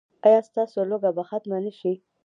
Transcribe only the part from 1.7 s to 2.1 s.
شي؟